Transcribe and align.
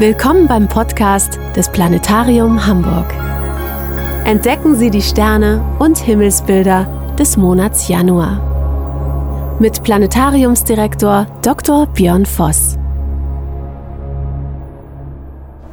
Willkommen 0.00 0.46
beim 0.46 0.68
Podcast 0.68 1.40
des 1.56 1.72
Planetarium 1.72 2.64
Hamburg. 2.64 3.12
Entdecken 4.24 4.76
Sie 4.76 4.90
die 4.90 5.02
Sterne 5.02 5.60
und 5.80 5.98
Himmelsbilder 5.98 7.16
des 7.18 7.36
Monats 7.36 7.88
Januar. 7.88 9.56
Mit 9.58 9.82
Planetariumsdirektor 9.82 11.26
Dr. 11.42 11.88
Björn 11.88 12.26
Voss. 12.26 12.78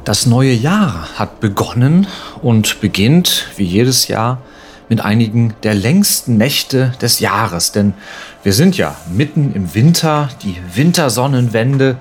Das 0.02 0.26
neue 0.26 0.54
Jahr 0.54 1.16
hat 1.16 1.38
begonnen 1.38 2.08
und 2.42 2.80
beginnt, 2.80 3.46
wie 3.54 3.62
jedes 3.62 4.08
Jahr, 4.08 4.42
mit 4.88 5.00
einigen 5.04 5.54
der 5.62 5.74
längsten 5.74 6.36
Nächte 6.36 6.92
des 7.00 7.20
Jahres. 7.20 7.70
Denn 7.70 7.94
wir 8.42 8.52
sind 8.52 8.76
ja 8.76 8.96
mitten 9.08 9.52
im 9.54 9.72
Winter, 9.72 10.30
die 10.42 10.56
Wintersonnenwende 10.74 11.96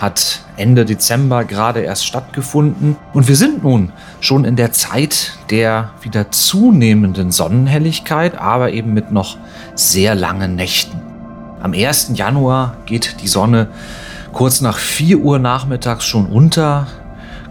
hat 0.00 0.40
Ende 0.56 0.86
Dezember 0.86 1.44
gerade 1.44 1.80
erst 1.80 2.06
stattgefunden 2.06 2.96
und 3.12 3.28
wir 3.28 3.36
sind 3.36 3.62
nun 3.62 3.92
schon 4.20 4.46
in 4.46 4.56
der 4.56 4.72
Zeit 4.72 5.34
der 5.50 5.90
wieder 6.00 6.30
zunehmenden 6.30 7.30
Sonnenhelligkeit, 7.30 8.36
aber 8.36 8.72
eben 8.72 8.94
mit 8.94 9.12
noch 9.12 9.36
sehr 9.74 10.14
langen 10.14 10.56
Nächten. 10.56 10.98
Am 11.62 11.74
1. 11.74 12.12
Januar 12.14 12.78
geht 12.86 13.20
die 13.20 13.28
Sonne 13.28 13.68
kurz 14.32 14.62
nach 14.62 14.78
4 14.78 15.18
Uhr 15.18 15.38
nachmittags 15.38 16.06
schon 16.06 16.26
unter. 16.26 16.86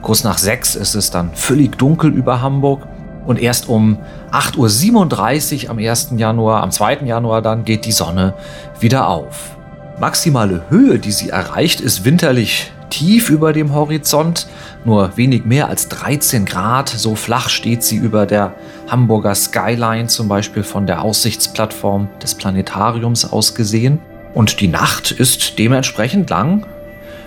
Kurz 0.02 0.24
nach 0.24 0.40
6 0.40 0.76
ist 0.76 0.96
es 0.96 1.12
dann 1.12 1.36
völlig 1.36 1.78
dunkel 1.78 2.12
über 2.12 2.42
Hamburg. 2.42 2.88
Und 3.28 3.40
erst 3.40 3.70
um 3.70 4.00
8.37 4.32 5.66
Uhr 5.66 5.70
am 5.70 5.78
1. 5.78 6.14
Januar, 6.16 6.64
am 6.64 6.72
2. 6.72 7.02
Januar 7.06 7.44
dann 7.44 7.64
geht 7.64 7.86
die 7.86 7.92
Sonne 7.92 8.34
wieder 8.80 9.08
auf 9.08 9.59
maximale 10.00 10.64
Höhe, 10.70 11.00
die 11.00 11.12
sie 11.12 11.30
erreicht, 11.30 11.82
ist 11.82 12.06
winterlich 12.06 12.72
tief 12.90 13.30
über 13.30 13.54
dem 13.54 13.74
Horizont, 13.74 14.48
nur 14.86 15.16
wenig 15.18 15.46
mehr 15.46 15.68
als 15.68 15.90
13 15.90 16.46
Grad. 16.46 16.90
So 16.90 17.16
flach 17.16 17.50
steht 17.50 17.84
sie 17.84 17.98
über 17.98 18.26
der 18.26 18.56
Hamburger 18.88 19.36
Skyline, 19.36 20.08
zum 20.08 20.28
Beispiel 20.28 20.64
von 20.64 20.88
der 20.88 21.04
Aussichtsplattform 21.04 22.10
des 22.22 22.36
Planetariums 22.36 23.32
aus 23.32 23.56
gesehen. 23.56 24.00
Und 24.34 24.62
die 24.62 24.68
Nacht 24.68 25.12
ist 25.12 25.60
dementsprechend 25.60 26.30
lang. 26.30 26.66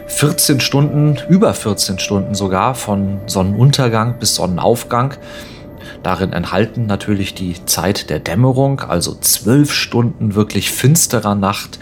14 0.07 0.61
Stunden, 0.61 1.19
über 1.29 1.55
14 1.55 1.99
Stunden 1.99 2.35
sogar, 2.35 2.75
von 2.75 3.21
Sonnenuntergang 3.27 4.19
bis 4.19 4.35
Sonnenaufgang. 4.35 5.15
Darin 6.03 6.33
enthalten 6.33 6.87
natürlich 6.87 7.35
die 7.35 7.65
Zeit 7.65 8.11
der 8.11 8.19
Dämmerung, 8.19 8.81
also 8.81 9.15
zwölf 9.21 9.73
Stunden 9.73 10.35
wirklich 10.35 10.71
finsterer 10.71 11.35
Nacht 11.35 11.79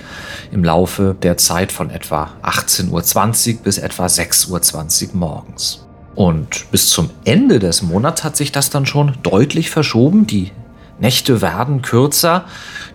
im 0.53 0.63
Laufe 0.63 1.17
der 1.23 1.39
Zeit 1.39 1.73
von 1.73 1.91
etwa 1.91 2.31
18.20 2.43 3.55
Uhr 3.57 3.63
bis 3.63 3.79
etwa 3.79 4.07
6.20 4.07 5.09
Uhr 5.09 5.17
morgens. 5.17 5.87
Und 6.15 6.71
bis 6.71 6.91
zum 6.91 7.09
Ende 7.25 7.59
des 7.59 7.83
Monats 7.83 8.25
hat 8.25 8.37
sich 8.37 8.53
das 8.53 8.69
dann 8.69 8.85
schon 8.85 9.15
deutlich 9.23 9.71
verschoben. 9.71 10.27
Die 10.27 10.53
Nächte 10.98 11.41
werden 11.41 11.81
kürzer. 11.81 12.45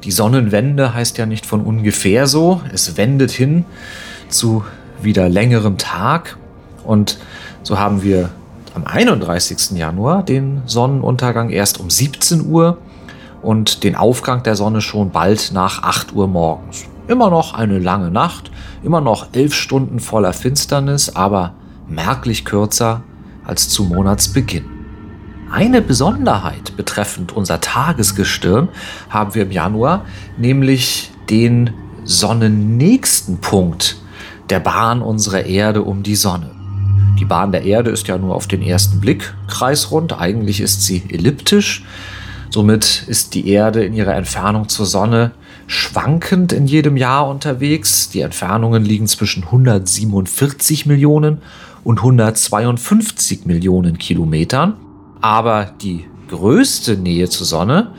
Die 0.03 0.11
Sonnenwende 0.11 0.93
heißt 0.93 1.17
ja 1.17 1.25
nicht 1.25 1.45
von 1.45 1.61
ungefähr 1.61 2.27
so. 2.27 2.61
Es 2.71 2.97
wendet 2.97 3.31
hin 3.31 3.65
zu 4.29 4.63
wieder 5.01 5.27
längerem 5.27 5.79
Tag. 5.79 6.37
Und 6.83 7.17
so 7.63 7.79
haben 7.79 8.03
wir 8.03 8.29
am 8.75 8.83
31. 8.83 9.77
Januar 9.77 10.23
den 10.23 10.61
Sonnenuntergang 10.65 11.49
erst 11.49 11.79
um 11.79 11.89
17 11.89 12.45
Uhr 12.45 12.77
und 13.41 13.83
den 13.83 13.95
Aufgang 13.95 14.43
der 14.43 14.55
Sonne 14.55 14.81
schon 14.81 15.11
bald 15.11 15.51
nach 15.53 15.83
8 15.83 16.13
Uhr 16.13 16.27
morgens. 16.27 16.85
Immer 17.07 17.29
noch 17.29 17.53
eine 17.53 17.79
lange 17.79 18.11
Nacht, 18.11 18.51
immer 18.83 18.99
noch 18.99 19.27
elf 19.33 19.53
Stunden 19.53 19.99
voller 19.99 20.33
Finsternis, 20.33 21.15
aber 21.15 21.53
merklich 21.87 22.43
kürzer 22.43 23.03
als 23.45 23.69
zu 23.69 23.85
Monatsbeginn. 23.85 24.65
Eine 25.51 25.81
Besonderheit 25.81 26.75
betreffend 26.75 27.31
unser 27.31 27.61
Tagesgestirn 27.61 28.67
haben 29.09 29.35
wir 29.35 29.43
im 29.43 29.51
Januar, 29.51 30.03
nämlich 30.37 31.11
den 31.29 31.71
sonnennächsten 32.03 33.37
Punkt 33.37 33.97
der 34.49 34.59
Bahn 34.59 35.01
unserer 35.01 35.45
Erde 35.45 35.83
um 35.83 36.03
die 36.03 36.15
Sonne. 36.15 36.54
Die 37.19 37.25
Bahn 37.25 37.51
der 37.51 37.63
Erde 37.63 37.91
ist 37.91 38.07
ja 38.07 38.17
nur 38.17 38.35
auf 38.35 38.47
den 38.47 38.61
ersten 38.61 38.99
Blick 38.99 39.33
kreisrund, 39.47 40.19
eigentlich 40.19 40.59
ist 40.59 40.83
sie 40.83 41.03
elliptisch. 41.09 41.83
Somit 42.49 43.03
ist 43.07 43.33
die 43.33 43.49
Erde 43.49 43.83
in 43.83 43.93
ihrer 43.93 44.15
Entfernung 44.15 44.69
zur 44.69 44.85
Sonne 44.85 45.31
schwankend 45.67 46.53
in 46.53 46.67
jedem 46.67 46.97
Jahr 46.97 47.27
unterwegs. 47.27 48.09
Die 48.09 48.21
Entfernungen 48.21 48.85
liegen 48.85 49.07
zwischen 49.07 49.43
147 49.43 50.85
Millionen 50.85 51.41
und 51.83 51.99
152 51.99 53.45
Millionen 53.45 53.97
Kilometern. 53.97 54.75
Aber 55.21 55.73
die 55.81 56.05
größte 56.29 56.97
Nähe 56.97 57.29
zur 57.29 57.45
Sonne 57.45 57.91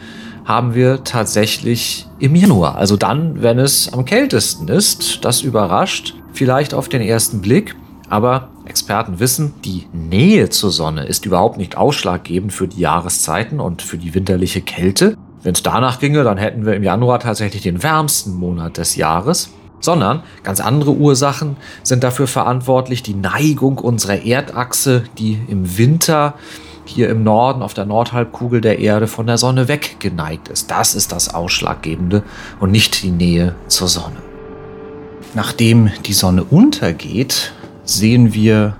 haben 0.44 0.75
wir 0.75 1.04
tatsächlich 1.04 2.06
im 2.19 2.37
Januar. 2.37 2.77
Also 2.77 2.97
dann, 2.97 3.43
wenn 3.43 3.59
es 3.59 3.93
am 3.93 4.04
kältesten 4.04 4.69
ist. 4.69 5.25
Das 5.25 5.43
überrascht 5.43 6.15
vielleicht 6.33 6.72
auf 6.72 6.88
den 6.88 7.03
ersten 7.03 7.41
Blick. 7.41 7.75
Aber 8.09 8.50
Experten 8.66 9.19
wissen, 9.21 9.54
die 9.65 9.87
Nähe 9.93 10.49
zur 10.50 10.71
Sonne 10.71 11.04
ist 11.04 11.27
überhaupt 11.27 11.59
nicht 11.59 11.77
ausschlaggebend 11.77 12.53
für 12.53 12.69
die 12.69 12.81
Jahreszeiten 12.81 13.60
und 13.60 13.82
für 13.82 13.99
die 13.99 14.15
winterliche 14.15 14.60
Kälte. 14.60 15.16
Wenn 15.43 15.54
es 15.54 15.62
danach 15.62 16.00
ginge, 16.00 16.25
dann 16.25 16.38
hätten 16.38 16.66
wir 16.66 16.75
im 16.75 16.82
Januar 16.82 17.21
tatsächlich 17.21 17.62
den 17.62 17.82
wärmsten 17.82 18.34
Monat 18.34 18.78
des 18.78 18.97
Jahres. 18.97 19.50
Sondern 19.78 20.22
ganz 20.43 20.60
andere 20.60 20.93
Ursachen 20.93 21.56
sind 21.82 22.03
dafür 22.03 22.27
verantwortlich. 22.27 23.03
Die 23.03 23.15
Neigung 23.15 23.78
unserer 23.78 24.25
Erdachse, 24.25 25.04
die 25.19 25.38
im 25.48 25.77
Winter 25.77 26.34
hier 26.87 27.10
im 27.10 27.22
Norden 27.22 27.62
auf 27.62 27.75
der 27.75 27.84
Nordhalbkugel 27.84 28.60
der 28.60 28.78
Erde 28.78 29.06
von 29.06 29.27
der 29.27 29.38
Sonne 29.38 29.69
weggeneigt 29.69 30.48
ist. 30.48 30.71
Das 30.71 30.94
ist 30.94 31.12
das 31.12 31.34
Ausschlaggebende 31.34 32.22
und 32.60 32.71
nicht 32.71 33.03
die 33.03 33.10
Nähe 33.10 33.54
zur 33.69 33.88
Sonne. 33.88 34.16
Nachdem 35.34 35.91
die 36.06 36.15
Sonne 36.15 36.44
untergeht, 36.44 37.53
sehen 37.86 38.34
wir 38.34 38.76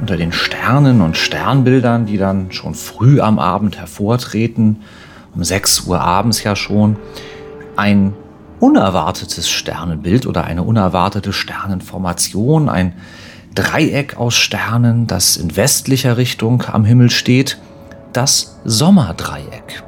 unter 0.00 0.16
den 0.16 0.32
Sternen 0.32 1.00
und 1.00 1.16
Sternbildern, 1.16 2.06
die 2.06 2.16
dann 2.16 2.50
schon 2.52 2.74
früh 2.74 3.20
am 3.20 3.38
Abend 3.38 3.78
hervortreten, 3.78 4.82
um 5.34 5.44
6 5.44 5.82
Uhr 5.82 6.00
abends 6.00 6.42
ja 6.42 6.56
schon, 6.56 6.96
ein 7.76 8.14
unerwartetes 8.60 9.48
Sternenbild 9.48 10.26
oder 10.26 10.44
eine 10.44 10.62
unerwartete 10.62 11.32
Sternenformation, 11.32 12.68
ein 12.68 12.94
Dreieck 13.54 14.16
aus 14.16 14.34
Sternen, 14.34 15.06
das 15.06 15.36
in 15.36 15.56
westlicher 15.56 16.16
Richtung 16.16 16.64
am 16.66 16.84
Himmel 16.84 17.10
steht, 17.10 17.58
das 18.12 18.60
Sommerdreieck. 18.64 19.84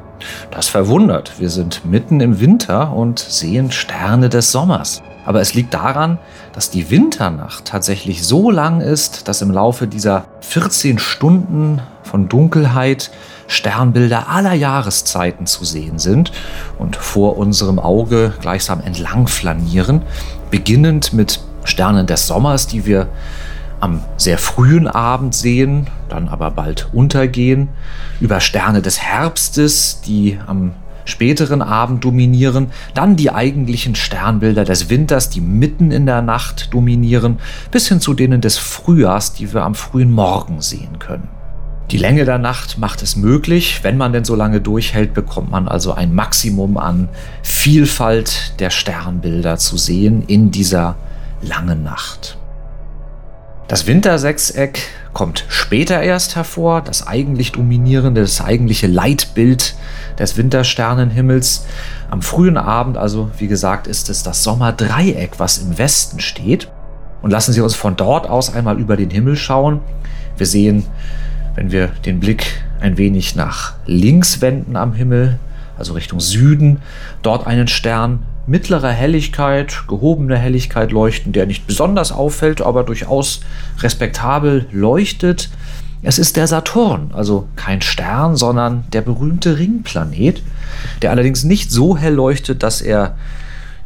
Das 0.50 0.68
verwundert. 0.68 1.38
Wir 1.38 1.50
sind 1.50 1.84
mitten 1.84 2.20
im 2.20 2.40
Winter 2.40 2.92
und 2.92 3.18
sehen 3.18 3.70
Sterne 3.70 4.28
des 4.28 4.52
Sommers. 4.52 5.02
Aber 5.26 5.40
es 5.40 5.54
liegt 5.54 5.74
daran, 5.74 6.18
dass 6.52 6.70
die 6.70 6.90
Winternacht 6.90 7.66
tatsächlich 7.66 8.24
so 8.24 8.50
lang 8.50 8.80
ist, 8.80 9.28
dass 9.28 9.42
im 9.42 9.50
Laufe 9.50 9.86
dieser 9.86 10.24
14 10.40 10.98
Stunden 10.98 11.82
von 12.04 12.28
Dunkelheit 12.28 13.10
Sternbilder 13.48 14.28
aller 14.28 14.54
Jahreszeiten 14.54 15.46
zu 15.46 15.64
sehen 15.64 15.98
sind 15.98 16.32
und 16.78 16.96
vor 16.96 17.36
unserem 17.36 17.78
Auge 17.78 18.32
gleichsam 18.40 18.80
entlang 18.80 19.26
flanieren, 19.26 20.02
beginnend 20.50 21.12
mit 21.12 21.40
Sternen 21.64 22.06
des 22.06 22.26
Sommers, 22.26 22.66
die 22.66 22.86
wir 22.86 23.08
am 23.80 24.00
sehr 24.16 24.38
frühen 24.38 24.88
Abend 24.88 25.34
sehen, 25.34 25.88
dann 26.08 26.28
aber 26.28 26.50
bald 26.50 26.88
untergehen, 26.92 27.68
über 28.20 28.40
Sterne 28.40 28.80
des 28.80 29.02
Herbstes, 29.02 30.00
die 30.00 30.38
am 30.46 30.72
späteren 31.06 31.62
Abend 31.62 32.04
dominieren, 32.04 32.68
dann 32.92 33.16
die 33.16 33.32
eigentlichen 33.32 33.94
Sternbilder 33.94 34.64
des 34.64 34.90
Winters, 34.90 35.30
die 35.30 35.40
mitten 35.40 35.90
in 35.90 36.04
der 36.04 36.20
Nacht 36.20 36.74
dominieren, 36.74 37.38
bis 37.70 37.88
hin 37.88 38.00
zu 38.00 38.12
denen 38.12 38.42
des 38.42 38.58
Frühjahrs, 38.58 39.32
die 39.32 39.54
wir 39.54 39.62
am 39.62 39.74
frühen 39.74 40.12
Morgen 40.12 40.60
sehen 40.60 40.98
können. 40.98 41.28
Die 41.90 41.98
Länge 41.98 42.24
der 42.24 42.38
Nacht 42.38 42.78
macht 42.78 43.02
es 43.02 43.14
möglich, 43.14 43.80
wenn 43.82 43.96
man 43.96 44.12
denn 44.12 44.24
so 44.24 44.34
lange 44.34 44.60
durchhält, 44.60 45.14
bekommt 45.14 45.52
man 45.52 45.68
also 45.68 45.92
ein 45.92 46.12
Maximum 46.12 46.78
an 46.78 47.08
Vielfalt 47.42 48.54
der 48.58 48.70
Sternbilder 48.70 49.56
zu 49.56 49.76
sehen 49.76 50.24
in 50.26 50.50
dieser 50.50 50.96
langen 51.42 51.84
Nacht. 51.84 52.38
Das 53.68 53.86
Wintersechseck 53.86 54.80
kommt 55.16 55.46
später 55.48 56.02
erst 56.02 56.36
hervor, 56.36 56.82
das 56.82 57.06
eigentlich 57.06 57.52
dominierende, 57.52 58.20
das 58.20 58.42
eigentliche 58.42 58.86
Leitbild 58.86 59.74
des 60.18 60.36
Wintersternenhimmels. 60.36 61.64
Am 62.10 62.20
frühen 62.20 62.58
Abend, 62.58 62.98
also 62.98 63.30
wie 63.38 63.46
gesagt, 63.46 63.86
ist 63.86 64.10
es 64.10 64.22
das 64.22 64.42
Sommerdreieck, 64.42 65.38
was 65.38 65.56
im 65.56 65.78
Westen 65.78 66.20
steht. 66.20 66.70
Und 67.22 67.30
lassen 67.30 67.54
Sie 67.54 67.62
uns 67.62 67.74
von 67.74 67.96
dort 67.96 68.28
aus 68.28 68.52
einmal 68.52 68.78
über 68.78 68.98
den 68.98 69.08
Himmel 69.08 69.36
schauen. 69.36 69.80
Wir 70.36 70.44
sehen, 70.44 70.84
wenn 71.54 71.72
wir 71.72 71.86
den 72.04 72.20
Blick 72.20 72.62
ein 72.80 72.98
wenig 72.98 73.34
nach 73.34 73.72
links 73.86 74.42
wenden 74.42 74.76
am 74.76 74.92
Himmel, 74.92 75.38
also 75.78 75.94
Richtung 75.94 76.20
Süden, 76.20 76.82
dort 77.22 77.46
einen 77.46 77.68
Stern 77.68 78.26
mittlerer 78.46 78.90
Helligkeit, 78.90 79.84
gehobener 79.88 80.36
Helligkeit 80.36 80.92
leuchten, 80.92 81.32
der 81.32 81.46
nicht 81.46 81.66
besonders 81.66 82.12
auffällt, 82.12 82.60
aber 82.60 82.84
durchaus 82.84 83.40
respektabel 83.80 84.66
leuchtet. 84.70 85.50
Es 86.02 86.18
ist 86.18 86.36
der 86.36 86.46
Saturn, 86.46 87.10
also 87.12 87.48
kein 87.56 87.82
Stern, 87.82 88.36
sondern 88.36 88.84
der 88.92 89.00
berühmte 89.00 89.58
Ringplanet, 89.58 90.42
der 91.02 91.10
allerdings 91.10 91.42
nicht 91.42 91.70
so 91.72 91.96
hell 91.96 92.14
leuchtet, 92.14 92.62
dass 92.62 92.80
er 92.80 93.16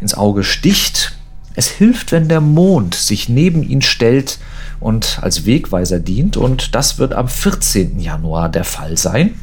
ins 0.00 0.14
Auge 0.14 0.44
sticht. 0.44 1.16
Es 1.54 1.68
hilft, 1.68 2.12
wenn 2.12 2.28
der 2.28 2.40
Mond 2.40 2.94
sich 2.94 3.28
neben 3.28 3.62
ihn 3.62 3.82
stellt 3.82 4.38
und 4.80 5.18
als 5.22 5.46
Wegweiser 5.46 5.98
dient, 5.98 6.36
und 6.36 6.74
das 6.74 6.98
wird 6.98 7.14
am 7.14 7.28
14. 7.28 8.00
Januar 8.00 8.48
der 8.48 8.64
Fall 8.64 8.96
sein. 8.96 9.34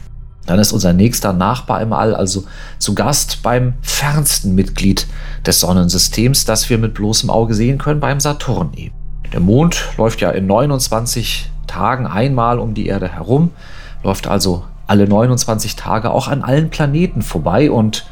Dann 0.48 0.60
ist 0.60 0.72
unser 0.72 0.94
nächster 0.94 1.34
Nachbar 1.34 1.82
im 1.82 1.94
All 1.94 2.16
also 2.16 2.46
zu 2.80 2.96
Gast 2.96 3.44
beim 3.44 3.74
fernsten 3.82 4.56
Mitglied 4.56 5.06
des 5.46 5.60
Sonnensystems, 5.60 6.46
das 6.46 6.70
wir 6.70 6.80
mit 6.80 6.96
bloßem 6.96 7.30
Auge 7.30 7.54
sehen 7.54 7.78
können, 7.78 8.00
beim 8.00 8.20
Saturn 8.20 8.72
eben. 8.74 8.96
Der 9.34 9.42
Mond 9.42 9.90
läuft 9.98 10.22
ja 10.22 10.32
in 10.32 10.48
29 10.48 11.52
Tagen 11.68 12.08
einmal 12.08 12.60
um 12.60 12.74
die 12.74 12.88
Erde 12.88 13.10
herum, 13.10 13.52
läuft 14.04 14.28
also 14.28 14.64
alle 14.88 15.08
29 15.08 15.76
Tage 15.76 16.12
auch 16.12 16.30
an 16.30 16.44
allen 16.44 16.70
Planeten 16.70 17.22
vorbei 17.22 17.70
und 17.70 18.06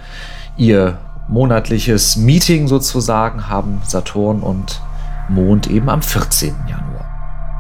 ihr 0.58 0.98
monatliches 1.28 2.18
Meeting 2.18 2.68
sozusagen 2.68 3.50
haben 3.50 3.82
Saturn 3.86 4.42
und 4.42 4.82
Mond 5.30 5.68
eben 5.68 5.90
am 5.90 6.02
14. 6.02 6.54
Januar. 6.68 6.95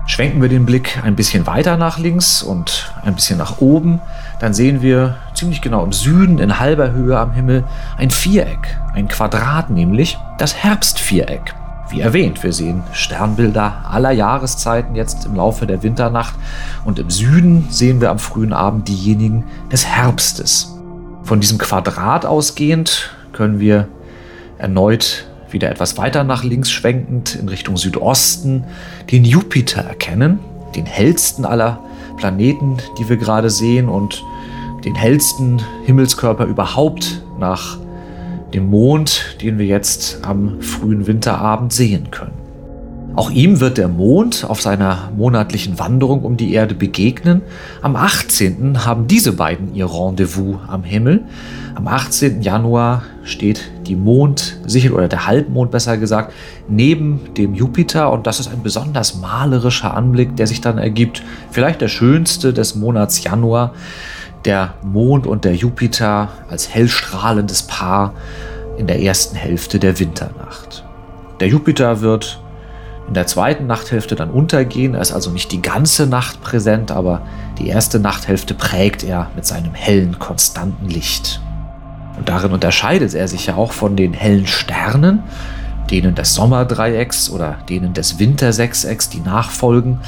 Schwenken 0.08 0.42
wir 0.42 0.50
den 0.50 0.68
Blick 0.68 1.02
ein 1.04 1.16
bisschen 1.16 1.48
weiter 1.48 1.78
nach 1.78 1.98
links 1.98 2.44
und 2.44 2.94
ein 3.04 3.16
bisschen 3.16 3.40
nach 3.40 3.60
oben, 3.60 4.02
dann 4.40 4.54
sehen 4.54 4.84
wir 4.84 5.18
ziemlich 5.34 5.62
genau 5.62 5.84
im 5.84 5.94
Süden 5.94 6.38
in 6.38 6.60
halber 6.60 6.92
Höhe 6.92 7.18
am 7.18 7.32
Himmel 7.32 7.64
ein 7.98 8.12
Viereck, 8.12 8.78
ein 8.94 9.08
Quadrat 9.08 9.72
nämlich, 9.72 10.18
das 10.38 10.56
Herbstviereck. 10.56 11.56
Wie 11.90 12.02
erwähnt, 12.02 12.44
wir 12.44 12.54
sehen 12.54 12.84
Sternbilder 12.94 13.86
aller 13.90 14.12
Jahreszeiten 14.12 14.96
jetzt 14.96 15.26
im 15.26 15.36
Laufe 15.36 15.66
der 15.66 15.82
Winternacht 15.82 16.36
und 16.84 17.00
im 17.00 17.10
Süden 17.10 17.68
sehen 17.70 18.00
wir 18.00 18.12
am 18.12 18.20
frühen 18.20 18.54
Abend 18.54 18.88
diejenigen 18.88 19.44
des 19.72 19.86
Herbstes. 19.86 20.76
Von 21.24 21.40
diesem 21.40 21.58
Quadrat 21.58 22.26
ausgehend 22.26 23.12
können 23.34 23.60
wir 23.60 23.88
erneut 24.58 25.26
wieder 25.56 25.72
etwas 25.72 25.98
weiter 25.98 26.26
nach 26.26 26.44
links 26.44 26.70
schwenkend 26.70 27.36
in 27.36 27.48
Richtung 27.48 27.78
Südosten 27.78 28.66
den 29.10 29.24
Jupiter 29.24 29.82
erkennen, 29.82 30.40
den 30.76 30.86
hellsten 30.86 31.46
aller 31.46 31.80
Planeten, 32.18 32.78
die 33.00 33.08
wir 33.08 33.16
gerade 33.16 33.50
sehen 33.50 33.88
und 33.88 34.22
den 34.84 34.96
hellsten 34.96 35.62
Himmelskörper 35.86 36.46
überhaupt 36.46 37.24
nach 37.40 37.78
dem 38.54 38.70
Mond, 38.70 39.38
den 39.42 39.58
wir 39.58 39.66
jetzt 39.66 40.20
am 40.24 40.62
frühen 40.62 41.08
Winterabend 41.08 41.72
sehen 41.72 42.12
können. 42.12 42.45
Auch 43.16 43.32
ihm 43.32 43.62
wird 43.62 43.78
der 43.78 43.88
Mond 43.88 44.44
auf 44.46 44.62
seiner 44.62 45.10
monatlichen 45.16 45.80
Wanderung 45.80 46.24
um 46.24 46.36
die 46.36 46.54
Erde 46.54 46.76
begegnen. 46.76 47.44
Am 47.82 47.96
18. 47.96 48.86
haben 48.86 49.08
diese 49.08 49.32
beiden 49.32 49.74
ihr 49.74 49.90
Rendezvous 49.90 50.58
am 50.68 50.84
Himmel. 50.84 51.24
Am 51.76 51.88
18. 51.88 52.42
Januar 52.42 53.04
steht 53.24 53.72
die 53.88 53.96
Mondsichel 53.96 54.92
oder 54.92 55.08
der 55.08 55.28
Halbmond 55.28 55.72
besser 55.72 55.98
gesagt 55.98 56.34
neben 56.68 57.22
dem 57.38 57.56
Jupiter 57.56 58.12
und 58.12 58.28
das 58.28 58.42
ist 58.42 58.50
ein 58.50 58.64
besonders 58.64 59.16
malerischer 59.16 59.94
Anblick, 59.96 60.36
der 60.36 60.48
sich 60.48 60.60
dann 60.60 60.78
ergibt. 60.78 61.24
Vielleicht 61.52 61.80
der 61.80 61.88
schönste 61.88 62.52
des 62.52 62.76
Monats 62.76 63.24
Januar. 63.24 63.74
Der 64.44 64.74
Mond 64.84 65.26
und 65.26 65.46
der 65.46 65.56
Jupiter 65.56 66.30
als 66.50 66.70
hellstrahlendes 66.70 67.64
Paar 67.64 68.14
in 68.78 68.88
der 68.88 69.02
ersten 69.02 69.38
Hälfte 69.38 69.80
der 69.80 70.00
Winternacht. 70.00 70.84
Der 71.40 71.48
Jupiter 71.48 72.02
wird 72.02 72.42
in 73.08 73.14
der 73.14 73.28
zweiten 73.28 73.68
Nachthälfte 73.68 74.16
dann 74.16 74.32
untergehen. 74.32 74.96
Er 74.96 75.02
ist 75.02 75.12
also 75.12 75.30
nicht 75.30 75.52
die 75.52 75.62
ganze 75.62 76.08
Nacht 76.08 76.42
präsent, 76.42 76.92
aber 76.92 77.22
die 77.60 77.68
erste 77.68 78.00
Nachthälfte 78.00 78.54
prägt 78.54 79.04
er 79.04 79.30
mit 79.36 79.46
seinem 79.46 79.74
hellen, 79.74 80.18
konstanten 80.20 80.90
Licht. 80.90 81.42
Und 82.18 82.30
darin 82.30 82.52
unterscheidet 82.52 83.14
er 83.14 83.28
sich 83.28 83.48
ja 83.48 83.56
auch 83.56 83.74
von 83.74 83.96
den 83.96 84.14
hellen 84.14 84.48
Sternen, 84.48 85.24
denen 85.92 86.16
des 86.16 86.34
Sommerdreiecks 86.34 87.30
oder 87.30 87.58
denen 87.70 87.94
des 87.94 88.18
Wintersechsecks, 88.20 89.10
die 89.10 89.20
nachfolgen. 89.20 90.00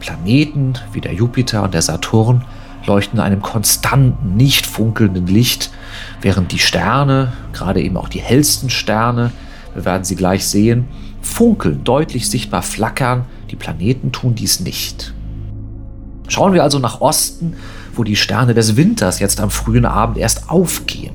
Planeten 0.00 0.74
wie 0.92 1.00
der 1.00 1.14
Jupiter 1.14 1.62
und 1.62 1.74
der 1.74 1.82
Saturn 1.82 2.44
leuchten 2.86 3.18
in 3.18 3.24
einem 3.24 3.40
konstanten, 3.40 4.36
nicht 4.36 4.66
funkelnden 4.66 5.26
Licht, 5.26 5.70
während 6.20 6.52
die 6.52 6.58
Sterne, 6.58 7.32
gerade 7.52 7.80
eben 7.80 7.96
auch 7.96 8.08
die 8.08 8.20
hellsten 8.20 8.70
Sterne, 8.70 9.30
wir 9.74 9.84
werden 9.84 10.04
sie 10.04 10.16
gleich 10.16 10.46
sehen, 10.46 10.88
funkeln, 11.22 11.84
deutlich 11.84 12.28
sichtbar 12.28 12.62
flackern. 12.62 13.24
Die 13.50 13.56
Planeten 13.56 14.12
tun 14.12 14.34
dies 14.34 14.60
nicht. 14.60 15.14
Schauen 16.28 16.52
wir 16.52 16.62
also 16.62 16.78
nach 16.78 17.00
Osten, 17.00 17.54
wo 17.94 18.04
die 18.04 18.16
Sterne 18.16 18.54
des 18.54 18.76
Winters 18.76 19.18
jetzt 19.18 19.40
am 19.40 19.50
frühen 19.50 19.84
Abend 19.84 20.18
erst 20.18 20.50
aufgehen. 20.50 21.14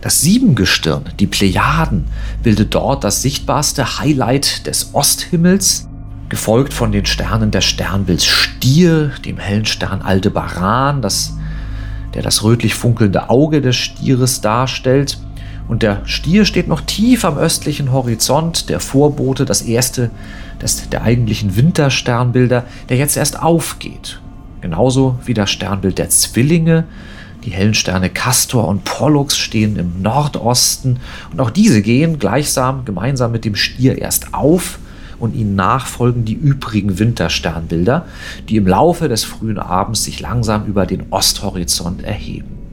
Das 0.00 0.20
Siebengestirn, 0.20 1.04
die 1.18 1.26
Plejaden, 1.26 2.04
bildet 2.42 2.74
dort 2.74 3.04
das 3.04 3.22
sichtbarste 3.22 3.98
Highlight 4.00 4.66
des 4.66 4.94
Osthimmels, 4.94 5.88
gefolgt 6.28 6.74
von 6.74 6.92
den 6.92 7.06
Sternen 7.06 7.50
des 7.50 7.64
Sternbilds 7.64 8.26
Stier, 8.26 9.12
dem 9.24 9.38
hellen 9.38 9.64
Stern 9.64 10.02
Aldebaran, 10.02 11.00
das, 11.00 11.32
der 12.12 12.22
das 12.22 12.42
rötlich 12.42 12.74
funkelnde 12.74 13.30
Auge 13.30 13.62
des 13.62 13.76
Stieres 13.76 14.42
darstellt, 14.42 15.18
und 15.68 15.82
der 15.82 16.02
Stier 16.04 16.44
steht 16.44 16.68
noch 16.68 16.82
tief 16.82 17.24
am 17.24 17.38
östlichen 17.38 17.92
Horizont, 17.92 18.68
der 18.68 18.80
Vorbote, 18.80 19.44
das 19.44 19.62
erste 19.62 20.10
des, 20.60 20.88
der 20.90 21.02
eigentlichen 21.02 21.56
Wintersternbilder, 21.56 22.64
der 22.88 22.96
jetzt 22.96 23.16
erst 23.16 23.42
aufgeht. 23.42 24.20
Genauso 24.60 25.18
wie 25.24 25.34
das 25.34 25.50
Sternbild 25.50 25.98
der 25.98 26.10
Zwillinge. 26.10 26.84
Die 27.44 27.50
hellen 27.50 27.74
Sterne 27.74 28.08
Castor 28.08 28.66
und 28.68 28.84
Pollux 28.84 29.36
stehen 29.36 29.76
im 29.76 30.00
Nordosten 30.00 31.00
und 31.30 31.40
auch 31.40 31.50
diese 31.50 31.82
gehen 31.82 32.18
gleichsam 32.18 32.86
gemeinsam 32.86 33.32
mit 33.32 33.44
dem 33.44 33.54
Stier 33.54 33.98
erst 33.98 34.32
auf 34.32 34.78
und 35.18 35.34
ihnen 35.34 35.54
nachfolgen 35.54 36.24
die 36.24 36.34
übrigen 36.34 36.98
Wintersternbilder, 36.98 38.06
die 38.48 38.56
im 38.56 38.66
Laufe 38.66 39.08
des 39.08 39.24
frühen 39.24 39.58
Abends 39.58 40.04
sich 40.04 40.20
langsam 40.20 40.64
über 40.66 40.86
den 40.86 41.04
Osthorizont 41.10 42.02
erheben. 42.02 42.63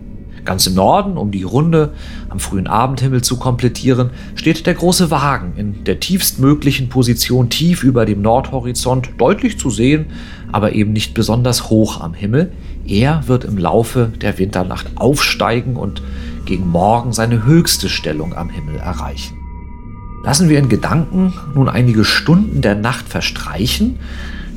Ganz 0.43 0.65
im 0.65 0.73
Norden, 0.73 1.17
um 1.17 1.31
die 1.31 1.43
Runde 1.43 1.93
am 2.29 2.39
frühen 2.39 2.67
Abendhimmel 2.67 3.21
zu 3.21 3.37
komplettieren, 3.37 4.09
steht 4.35 4.65
der 4.65 4.73
große 4.73 5.11
Wagen 5.11 5.53
in 5.55 5.83
der 5.83 5.99
tiefstmöglichen 5.99 6.89
Position 6.89 7.49
tief 7.49 7.83
über 7.83 8.05
dem 8.05 8.21
Nordhorizont, 8.21 9.11
deutlich 9.17 9.59
zu 9.59 9.69
sehen, 9.69 10.07
aber 10.51 10.73
eben 10.73 10.93
nicht 10.93 11.13
besonders 11.13 11.69
hoch 11.69 12.01
am 12.01 12.13
Himmel. 12.13 12.51
Er 12.87 13.27
wird 13.27 13.43
im 13.45 13.57
Laufe 13.57 14.11
der 14.21 14.39
Winternacht 14.39 14.87
aufsteigen 14.95 15.75
und 15.75 16.01
gegen 16.45 16.67
Morgen 16.67 17.13
seine 17.13 17.45
höchste 17.45 17.87
Stellung 17.87 18.35
am 18.35 18.49
Himmel 18.49 18.77
erreichen. 18.77 19.37
Lassen 20.23 20.49
wir 20.49 20.59
in 20.59 20.69
Gedanken 20.69 21.33
nun 21.55 21.69
einige 21.69 22.03
Stunden 22.03 22.61
der 22.61 22.75
Nacht 22.75 23.07
verstreichen. 23.07 23.99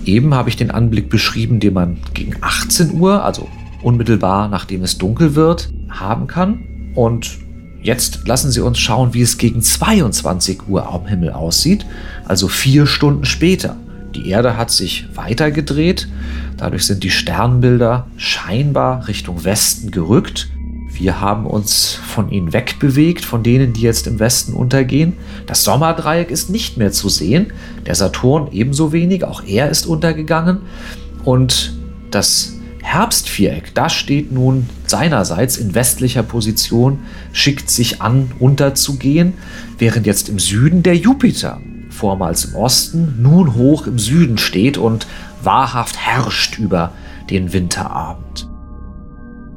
Eben 0.04 0.34
habe 0.34 0.48
ich 0.48 0.56
den 0.56 0.70
Anblick 0.70 1.08
beschrieben, 1.08 1.60
den 1.60 1.74
man 1.74 1.98
gegen 2.12 2.36
18 2.40 2.94
Uhr, 3.00 3.24
also 3.24 3.48
unmittelbar 3.84 4.48
nachdem 4.48 4.82
es 4.82 4.98
dunkel 4.98 5.34
wird, 5.34 5.70
haben 5.90 6.26
kann. 6.26 6.92
Und 6.94 7.38
jetzt 7.82 8.26
lassen 8.26 8.50
Sie 8.50 8.60
uns 8.60 8.78
schauen, 8.78 9.14
wie 9.14 9.22
es 9.22 9.38
gegen 9.38 9.62
22 9.62 10.68
Uhr 10.68 10.88
am 10.88 11.06
Himmel 11.06 11.30
aussieht, 11.30 11.86
also 12.24 12.48
vier 12.48 12.86
Stunden 12.86 13.24
später. 13.24 13.76
Die 14.14 14.28
Erde 14.28 14.56
hat 14.56 14.70
sich 14.70 15.06
weitergedreht, 15.14 16.08
dadurch 16.56 16.86
sind 16.86 17.02
die 17.02 17.10
Sternbilder 17.10 18.06
scheinbar 18.16 19.08
Richtung 19.08 19.44
Westen 19.44 19.90
gerückt. 19.90 20.48
Wir 20.92 21.20
haben 21.20 21.46
uns 21.46 21.98
von 22.06 22.30
ihnen 22.30 22.52
wegbewegt, 22.52 23.24
von 23.24 23.42
denen, 23.42 23.72
die 23.72 23.80
jetzt 23.80 24.06
im 24.06 24.20
Westen 24.20 24.52
untergehen. 24.52 25.14
Das 25.46 25.64
Sommerdreieck 25.64 26.30
ist 26.30 26.50
nicht 26.50 26.76
mehr 26.76 26.92
zu 26.92 27.08
sehen, 27.08 27.52
der 27.86 27.96
Saturn 27.96 28.48
ebenso 28.52 28.92
wenig, 28.92 29.24
auch 29.24 29.42
er 29.44 29.70
ist 29.70 29.86
untergegangen. 29.86 30.58
Und 31.24 31.74
das 32.12 32.53
Herbstviereck, 32.84 33.74
das 33.74 33.94
steht 33.94 34.30
nun 34.30 34.68
seinerseits 34.86 35.56
in 35.56 35.74
westlicher 35.74 36.22
Position, 36.22 37.00
schickt 37.32 37.70
sich 37.70 38.02
an, 38.02 38.30
unterzugehen, 38.38 39.32
während 39.78 40.06
jetzt 40.06 40.28
im 40.28 40.38
Süden 40.38 40.82
der 40.82 40.94
Jupiter, 40.94 41.60
vormals 41.90 42.44
im 42.44 42.54
Osten, 42.54 43.16
nun 43.20 43.54
hoch 43.54 43.86
im 43.86 43.98
Süden 43.98 44.38
steht 44.38 44.78
und 44.78 45.06
wahrhaft 45.42 45.96
herrscht 45.96 46.58
über 46.58 46.92
den 47.30 47.52
Winterabend. 47.52 48.48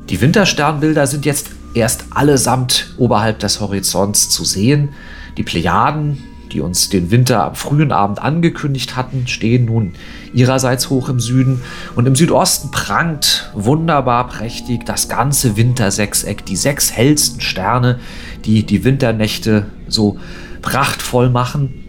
Die 0.09 0.21
Wintersternbilder 0.21 1.05
sind 1.05 1.25
jetzt 1.25 1.49
erst 1.73 2.05
allesamt 2.11 2.95
oberhalb 2.97 3.39
des 3.39 3.59
Horizonts 3.59 4.29
zu 4.29 4.45
sehen. 4.45 4.89
Die 5.35 5.43
Plejaden, 5.43 6.23
die 6.49 6.61
uns 6.61 6.89
den 6.89 7.11
Winter 7.11 7.43
am 7.45 7.55
frühen 7.55 7.91
Abend 7.91 8.21
angekündigt 8.21 8.95
hatten, 8.95 9.27
stehen 9.27 9.65
nun 9.65 9.93
ihrerseits 10.33 10.89
hoch 10.89 11.09
im 11.09 11.19
Süden. 11.19 11.61
Und 11.95 12.07
im 12.07 12.15
Südosten 12.15 12.71
prangt 12.71 13.51
wunderbar 13.53 14.27
prächtig 14.27 14.85
das 14.85 15.09
ganze 15.09 15.57
Wintersechseck, 15.57 16.45
die 16.45 16.55
sechs 16.55 16.91
hellsten 16.91 17.41
Sterne, 17.41 17.99
die 18.45 18.63
die 18.63 18.83
Winternächte 18.83 19.65
so 19.87 20.17
prachtvoll 20.61 21.29
machen. 21.29 21.83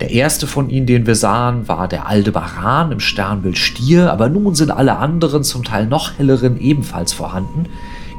Der 0.00 0.10
erste 0.10 0.46
von 0.46 0.70
ihnen, 0.70 0.86
den 0.86 1.06
wir 1.06 1.14
sahen, 1.14 1.68
war 1.68 1.86
der 1.86 2.06
Aldebaran 2.06 2.90
im 2.90 3.00
Sternbild 3.00 3.58
Stier, 3.58 4.10
aber 4.10 4.30
nun 4.30 4.54
sind 4.54 4.70
alle 4.70 4.96
anderen, 4.96 5.44
zum 5.44 5.62
Teil 5.62 5.86
noch 5.86 6.18
helleren, 6.18 6.58
ebenfalls 6.58 7.12
vorhanden. 7.12 7.66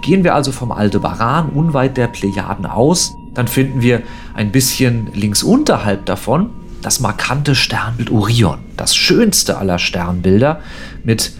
Gehen 0.03 0.24
wir 0.24 0.36
also 0.36 0.51
vom 0.51 0.71
Aldebaran 0.71 1.50
unweit 1.50 1.98
der 1.98 2.07
Plejaden 2.07 2.67
aus, 2.67 3.15
dann 3.33 3.47
finden 3.47 3.81
wir 3.81 4.01
ein 4.33 4.51
bisschen 4.51 5.07
links 5.13 5.43
unterhalb 5.43 6.05
davon 6.05 6.50
das 6.81 7.00
markante 7.00 7.55
Sternbild 7.55 8.09
Orion, 8.09 8.59
das 8.75 8.95
schönste 8.95 9.57
aller 9.57 9.79
Sternbilder 9.79 10.61
mit 11.03 11.31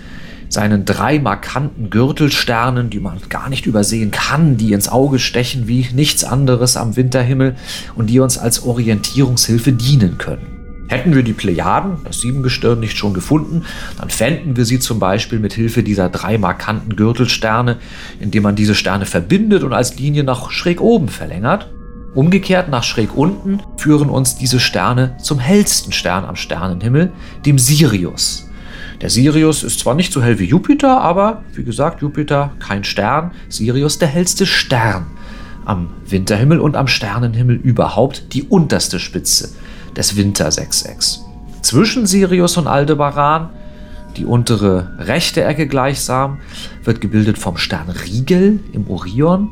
seinen 0.50 0.86
drei 0.86 1.18
markanten 1.18 1.90
Gürtelsternen, 1.90 2.90
die 2.90 3.00
man 3.00 3.20
gar 3.30 3.50
nicht 3.50 3.66
übersehen 3.66 4.12
kann, 4.12 4.58
die 4.58 4.74
ins 4.74 4.90
Auge 4.90 5.18
stechen 5.18 5.68
wie 5.68 5.88
nichts 5.94 6.24
anderes 6.24 6.76
am 6.76 6.98
Winterhimmel 6.98 7.56
und 7.96 8.08
die 8.10 8.20
uns 8.20 8.38
als 8.38 8.64
Orientierungshilfe 8.64 9.72
dienen 9.72 10.18
können. 10.18 10.48
Hätten 10.90 11.16
wir 11.16 11.24
die 11.24 11.32
Plejaden, 11.32 12.00
das 12.04 12.20
Siebengestirn, 12.20 12.82
nicht 12.82 12.98
schon 12.98 13.14
gefunden, 13.14 13.64
dann 13.98 14.10
fänden 14.10 14.58
wir 14.58 14.66
sie 14.66 14.80
zum 14.80 15.00
Beispiel 15.00 15.40
mit 15.40 15.54
Hilfe 15.54 15.84
dieser 15.84 16.10
drei 16.10 16.38
markanten 16.38 16.98
Gürtelsterne, 16.98 17.78
indem 18.20 18.44
man 18.44 18.58
diese 18.58 18.76
Sterne 18.76 19.06
verbindet 19.06 19.64
und 19.64 19.72
als 19.72 19.98
Linie 19.98 20.26
nach 20.26 20.52
schräg 20.52 20.82
oben 20.82 21.08
verlängert. 21.08 21.70
Umgekehrt 22.14 22.70
nach 22.70 22.84
schräg 22.84 23.16
unten 23.16 23.62
führen 23.78 24.10
uns 24.10 24.36
diese 24.36 24.60
Sterne 24.60 25.16
zum 25.22 25.40
hellsten 25.40 25.94
Stern 25.94 26.26
am 26.26 26.36
Sternenhimmel, 26.36 27.12
dem 27.46 27.58
Sirius. 27.58 28.50
Der 29.00 29.10
Sirius 29.10 29.64
ist 29.64 29.80
zwar 29.80 29.96
nicht 29.96 30.12
so 30.12 30.22
hell 30.22 30.38
wie 30.38 30.46
Jupiter, 30.46 31.00
aber 31.00 31.44
wie 31.54 31.64
gesagt, 31.64 32.02
Jupiter 32.02 32.52
kein 32.60 32.84
Stern, 32.84 33.32
Sirius 33.48 33.98
der 33.98 34.10
hellste 34.10 34.46
Stern 34.46 35.08
am 35.64 35.90
Winterhimmel 36.06 36.60
und 36.60 36.76
am 36.76 36.88
Sternenhimmel 36.88 37.56
überhaupt 37.56 38.34
die 38.34 38.44
unterste 38.44 39.00
Spitze 39.00 39.52
des 39.96 40.18
Wintersechsecks. 40.18 41.24
Zwischen 41.62 42.08
Sirius 42.08 42.58
und 42.58 42.68
Aldebaran, 42.68 43.50
die 44.18 44.26
untere 44.26 44.98
rechte 45.00 45.44
Ecke 45.44 45.68
gleichsam, 45.68 46.40
wird 46.84 47.00
gebildet 47.00 47.38
vom 47.38 47.58
Stern 47.58 47.90
Rigel 47.90 48.60
im 48.74 48.90
Orion 48.90 49.50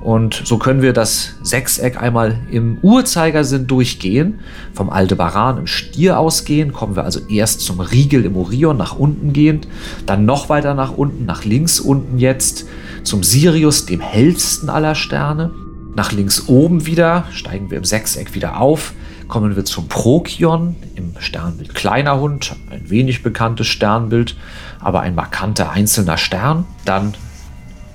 und 0.00 0.42
so 0.44 0.58
können 0.58 0.80
wir 0.80 0.92
das 0.92 1.34
Sechseck 1.42 2.00
einmal 2.00 2.38
im 2.50 2.78
Uhrzeigersinn 2.82 3.66
durchgehen. 3.66 4.38
Vom 4.72 4.90
Aldebaran 4.90 5.58
im 5.58 5.66
Stier 5.66 6.18
ausgehen, 6.18 6.72
kommen 6.72 6.94
wir 6.94 7.04
also 7.04 7.20
erst 7.28 7.62
zum 7.62 7.80
Riegel 7.80 8.24
im 8.24 8.36
Orion 8.36 8.76
nach 8.76 8.96
unten 8.96 9.32
gehend, 9.32 9.66
dann 10.06 10.24
noch 10.24 10.48
weiter 10.48 10.74
nach 10.74 10.92
unten, 10.92 11.24
nach 11.26 11.44
links 11.44 11.80
unten 11.80 12.18
jetzt 12.18 12.66
zum 13.02 13.22
Sirius, 13.24 13.86
dem 13.86 14.00
hellsten 14.00 14.70
aller 14.70 14.94
Sterne. 14.94 15.50
Nach 15.96 16.12
links 16.12 16.46
oben 16.46 16.86
wieder 16.86 17.24
steigen 17.32 17.70
wir 17.70 17.78
im 17.78 17.84
Sechseck 17.84 18.34
wieder 18.34 18.60
auf, 18.60 18.92
kommen 19.26 19.56
wir 19.56 19.64
zum 19.64 19.88
Prokion 19.88 20.76
im 20.94 21.14
Sternbild 21.18 21.74
Kleiner 21.74 22.20
Hund, 22.20 22.54
ein 22.70 22.88
wenig 22.88 23.24
bekanntes 23.24 23.66
Sternbild, 23.66 24.36
aber 24.78 25.00
ein 25.00 25.16
markanter 25.16 25.70
einzelner 25.72 26.16
Stern. 26.16 26.66
Dann 26.84 27.14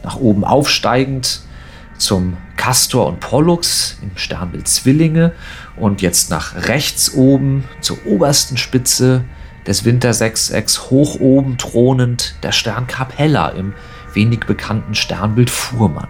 nach 0.03 0.17
oben 0.17 0.43
aufsteigend 0.43 1.43
zum 1.97 2.37
Castor 2.57 3.07
und 3.07 3.19
Pollux 3.19 3.97
im 4.01 4.11
Sternbild 4.15 4.67
Zwillinge 4.67 5.33
und 5.75 6.01
jetzt 6.01 6.29
nach 6.29 6.67
rechts 6.67 7.13
oben 7.13 7.63
zur 7.81 8.05
obersten 8.05 8.57
Spitze 8.57 9.25
des 9.67 9.85
Wintersechsecks 9.85 10.89
hoch 10.89 11.19
oben 11.19 11.57
thronend 11.57 12.35
der 12.43 12.51
Stern 12.51 12.87
Capella 12.87 13.49
im 13.49 13.73
wenig 14.13 14.41
bekannten 14.41 14.95
Sternbild 14.95 15.49
Fuhrmann. 15.49 16.07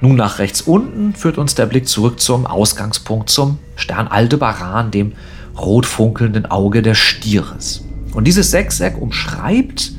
Nun 0.00 0.16
nach 0.16 0.38
rechts 0.38 0.62
unten 0.62 1.14
führt 1.14 1.38
uns 1.38 1.54
der 1.54 1.66
Blick 1.66 1.88
zurück 1.88 2.20
zum 2.20 2.46
Ausgangspunkt 2.46 3.30
zum 3.30 3.58
Stern 3.76 4.08
Aldebaran, 4.08 4.90
dem 4.90 5.12
rot 5.56 5.86
funkelnden 5.86 6.46
Auge 6.46 6.82
des 6.82 6.98
Stieres. 6.98 7.84
Und 8.12 8.24
dieses 8.24 8.50
Sechseck 8.50 9.00
umschreibt 9.00 9.92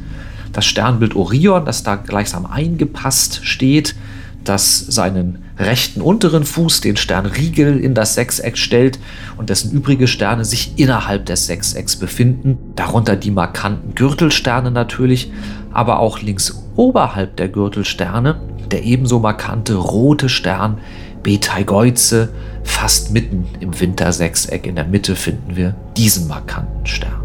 das 0.52 0.66
Sternbild 0.66 1.16
Orion, 1.16 1.66
das 1.66 1.84
da 1.84 1.96
gleichsam 1.96 2.46
eingepasst 2.46 3.46
steht, 3.46 3.96
das 4.44 4.80
seinen 4.80 5.44
rechten 5.58 6.02
unteren 6.02 6.44
Fuß, 6.44 6.82
den 6.82 6.98
Stern 6.98 7.26
Riegel, 7.26 7.80
in 7.80 7.94
das 7.94 8.16
Sechseck 8.16 8.58
stellt 8.58 9.00
und 9.38 9.50
dessen 9.50 9.72
übrige 9.72 10.08
Sterne 10.08 10.46
sich 10.46 10.74
innerhalb 10.78 11.26
des 11.26 11.48
Sechsecks 11.48 11.96
befinden, 11.96 12.58
darunter 12.76 13.16
die 13.16 13.32
markanten 13.32 13.96
Gürtelsterne 13.96 14.72
natürlich, 14.72 15.32
aber 15.72 16.00
auch 16.00 16.22
links 16.22 16.64
oberhalb 16.76 17.38
der 17.38 17.50
Gürtelsterne 17.50 18.40
der 18.74 18.84
ebenso 18.84 19.20
markante 19.20 19.76
rote 19.76 20.30
Stern 20.30 20.80
Beteigeuze, 21.22 22.30
fast 22.64 23.12
mitten 23.12 23.48
im 23.60 23.80
Wintersechseck 23.80 24.68
in 24.68 24.76
der 24.76 24.86
Mitte 24.86 25.16
finden 25.16 25.56
wir 25.56 25.76
diesen 25.96 26.28
markanten 26.28 26.86
Stern. 26.86 27.23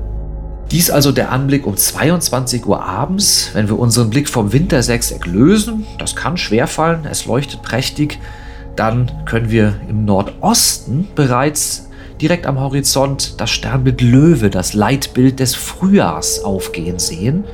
Dies 0.71 0.91
also 0.91 1.13
der 1.13 1.33
Anblick 1.33 1.67
um 1.67 1.79
22 1.79 2.67
Uhr 2.67 2.85
abends, 2.85 3.51
wenn 3.55 3.69
wir 3.69 3.79
unseren 3.79 4.11
Blick 4.11 4.29
vom 4.29 4.53
Wintersechseck 4.53 5.25
lösen. 5.25 5.87
Das 5.99 6.15
kann 6.15 6.37
schwerfallen, 6.37 7.07
es 7.11 7.25
leuchtet 7.25 7.63
prächtig. 7.63 8.19
Dann 8.77 9.11
können 9.25 9.51
wir 9.51 9.81
im 9.89 10.05
Nordosten 10.05 11.09
bereits 11.15 11.89
direkt 12.21 12.47
am 12.47 12.61
Horizont 12.61 13.41
das 13.41 13.51
Sternbild 13.51 14.03
Löwe, 14.03 14.51
das 14.51 14.75
Leitbild 14.75 15.41
des 15.41 15.55
Frühjahrs 15.55 16.45
aufgehen 16.45 16.99
sehen. 16.99 17.45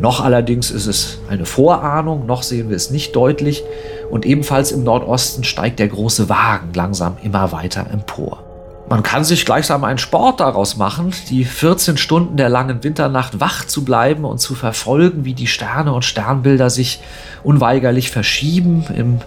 Noch 0.00 0.20
allerdings 0.20 0.72
ist 0.72 0.86
es 0.86 1.18
eine 1.28 1.46
Vorahnung, 1.46 2.26
noch 2.26 2.42
sehen 2.42 2.68
wir 2.68 2.76
es 2.76 2.90
nicht 2.90 3.14
deutlich. 3.14 3.62
Und 4.10 4.26
ebenfalls 4.26 4.72
im 4.72 4.82
Nordosten 4.82 5.44
steigt 5.44 5.78
der 5.78 5.88
große 5.88 6.28
Wagen 6.28 6.72
langsam 6.74 7.16
immer 7.22 7.52
weiter 7.52 7.86
empor. 7.92 8.45
Man 8.88 9.02
kann 9.02 9.24
sich 9.24 9.44
gleichsam 9.44 9.82
einen 9.82 9.98
Sport 9.98 10.38
daraus 10.38 10.76
machen, 10.76 11.12
die 11.28 11.44
14 11.44 11.96
Stunden 11.96 12.36
der 12.36 12.48
langen 12.48 12.84
Winternacht 12.84 13.40
wach 13.40 13.64
zu 13.64 13.84
bleiben 13.84 14.24
und 14.24 14.38
zu 14.38 14.54
verfolgen, 14.54 15.24
wie 15.24 15.34
die 15.34 15.48
Sterne 15.48 15.92
und 15.92 16.04
Sternbilder 16.04 16.70
sich 16.70 17.00
unweigerlich 17.42 18.12
verschieben 18.12 18.84
im 18.94 19.18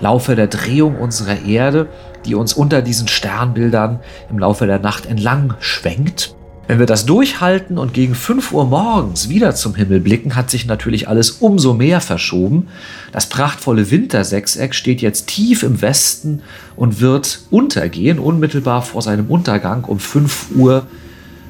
Laufe 0.00 0.36
der 0.36 0.46
Drehung 0.46 0.96
unserer 0.96 1.40
Erde, 1.40 1.88
die 2.26 2.34
uns 2.34 2.52
unter 2.52 2.82
diesen 2.82 3.08
Sternbildern 3.08 4.00
im 4.28 4.38
Laufe 4.38 4.66
der 4.66 4.78
Nacht 4.78 5.06
entlang 5.06 5.54
schwenkt. 5.58 6.34
Wenn 6.68 6.78
wir 6.78 6.84
das 6.84 7.06
durchhalten 7.06 7.78
und 7.78 7.94
gegen 7.94 8.14
5 8.14 8.52
Uhr 8.52 8.66
morgens 8.66 9.30
wieder 9.30 9.54
zum 9.54 9.74
Himmel 9.74 10.00
blicken, 10.00 10.36
hat 10.36 10.50
sich 10.50 10.66
natürlich 10.66 11.08
alles 11.08 11.30
umso 11.30 11.72
mehr 11.72 12.02
verschoben. 12.02 12.68
Das 13.10 13.26
prachtvolle 13.30 13.90
Wintersechseck 13.90 14.74
steht 14.74 15.00
jetzt 15.00 15.28
tief 15.28 15.62
im 15.62 15.80
Westen 15.80 16.42
und 16.76 17.00
wird 17.00 17.40
untergehen, 17.50 18.18
unmittelbar 18.18 18.82
vor 18.82 19.00
seinem 19.00 19.28
Untergang 19.28 19.84
um 19.84 19.98
5 19.98 20.48
Uhr 20.56 20.86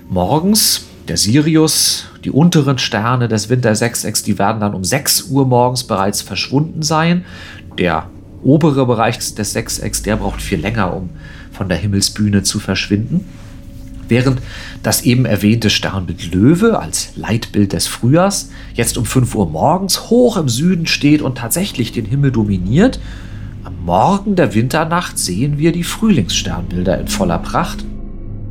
morgens. 0.09 0.85
Der 1.09 1.17
Sirius, 1.17 2.05
die 2.23 2.31
unteren 2.31 2.79
Sterne 2.79 3.27
des 3.27 3.49
Wintersechsecks, 3.49 4.23
die 4.23 4.39
werden 4.39 4.61
dann 4.61 4.75
um 4.75 4.85
6 4.85 5.23
Uhr 5.31 5.45
morgens 5.47 5.83
bereits 5.83 6.23
verschwunden 6.23 6.83
sein. 6.83 7.25
Der 7.77 8.09
obere 8.45 8.87
Bereich 8.87 9.19
des 9.19 9.53
Sechsecks, 9.53 10.01
der 10.01 10.15
braucht 10.15 10.41
viel 10.41 10.61
länger, 10.61 10.95
um 10.95 11.11
von 11.51 11.69
der 11.69 11.79
Himmelsbühne 11.79 12.45
zu 12.45 12.61
verschwinden 12.61 13.25
während 14.09 14.41
das 14.83 15.03
eben 15.03 15.25
erwähnte 15.25 15.71
Sternbild 15.71 16.35
Löwe 16.35 16.79
als 16.79 17.11
Leitbild 17.17 17.73
des 17.73 17.87
Frühjahrs 17.87 18.51
jetzt 18.75 18.99
um 18.99 19.05
5 19.05 19.35
Uhr 19.35 19.49
morgens 19.49 20.11
hoch 20.11 20.37
im 20.37 20.49
Süden 20.49 20.87
steht 20.87 21.23
und 21.23 21.39
tatsächlich 21.39 21.93
den 21.93 22.05
Himmel 22.05 22.33
dominiert. 22.33 23.01
Am 23.65 23.85
Morgen 23.85 24.37
der 24.37 24.55
Winternacht 24.55 25.19
sehen 25.19 25.59
wir 25.59 25.73
die 25.73 25.85
Frühlingssternbilder 25.85 26.99
in 27.01 27.09
voller 27.09 27.39
Pracht. 27.39 27.85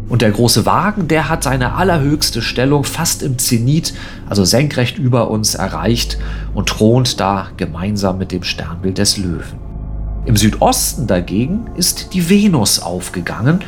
Und 0.09 0.21
der 0.21 0.31
große 0.31 0.65
Wagen, 0.65 1.07
der 1.07 1.27
hat 1.27 1.43
seine 1.43 1.73
allerhöchste 1.73 2.41
Stellung 2.41 2.85
fast 2.85 3.23
im 3.23 3.37
Zenit, 3.37 3.93
also 4.29 4.45
senkrecht 4.45 4.97
über 4.97 5.29
uns 5.29 5.55
erreicht 5.55 6.17
und 6.53 6.69
thront 6.69 7.19
da 7.19 7.49
gemeinsam 7.57 8.17
mit 8.17 8.31
dem 8.31 8.43
Sternbild 8.43 8.97
des 8.99 9.17
Löwen. 9.17 9.66
Im 10.27 10.35
Südosten 10.35 11.07
dagegen 11.07 11.69
ist 11.77 12.13
die 12.13 12.29
Venus 12.29 12.79
aufgegangen. 12.81 13.63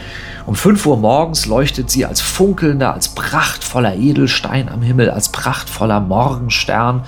Um 0.46 0.56
5 0.56 0.86
Uhr 0.88 0.98
morgens 0.98 1.46
leuchtet 1.46 1.90
sie 1.90 2.06
als 2.06 2.20
funkelnder, 2.20 2.94
als 2.94 3.08
prachtvoller 3.08 3.96
Edelstein 3.96 4.68
am 4.68 4.82
Himmel, 4.82 5.10
als 5.10 5.30
prachtvoller 5.30 6.02
Morgenstern, 6.02 7.04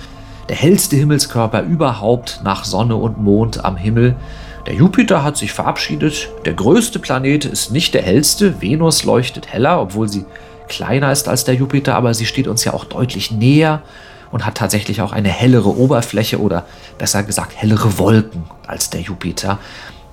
der 0.48 0.56
hellste 0.56 0.96
Himmelskörper 0.96 1.64
überhaupt 1.64 2.40
nach 2.42 2.64
Sonne 2.64 2.96
und 2.96 3.22
Mond 3.22 3.62
am 3.62 3.76
Himmel. 3.76 4.16
Der 4.66 4.72
Jupiter 4.72 5.22
hat 5.22 5.36
sich 5.36 5.52
verabschiedet. 5.52 6.30
Der 6.46 6.54
größte 6.54 6.98
Planet 6.98 7.44
ist 7.44 7.72
nicht 7.72 7.92
der 7.92 8.02
hellste. 8.02 8.62
Venus 8.62 9.04
leuchtet 9.04 9.52
heller, 9.52 9.82
obwohl 9.82 10.08
sie 10.08 10.24
kleiner 10.68 11.12
ist 11.12 11.28
als 11.28 11.44
der 11.44 11.56
Jupiter, 11.56 11.94
aber 11.94 12.14
sie 12.14 12.24
steht 12.24 12.48
uns 12.48 12.64
ja 12.64 12.72
auch 12.72 12.86
deutlich 12.86 13.30
näher 13.30 13.82
und 14.32 14.44
hat 14.44 14.56
tatsächlich 14.56 15.00
auch 15.00 15.12
eine 15.12 15.28
hellere 15.28 15.76
Oberfläche 15.76 16.40
oder 16.40 16.64
besser 16.98 17.22
gesagt 17.22 17.52
hellere 17.54 17.98
Wolken 17.98 18.44
als 18.66 18.90
der 18.90 19.02
Jupiter. 19.02 19.58